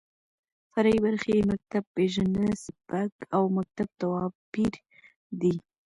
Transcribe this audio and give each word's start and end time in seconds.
فرعي 0.71 0.97
برخې 1.05 1.31
يې 1.37 1.43
مکتب 1.51 1.83
پېژنده، 1.95 2.45
سبک 2.65 3.11
او 3.35 3.43
مکتب 3.57 3.87
تواپېر 3.99 4.73
دى. 5.41 5.55